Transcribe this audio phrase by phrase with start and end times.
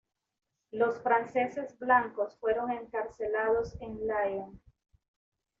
[0.71, 4.59] Los franceses blancos fueron encarcelados en Lyon.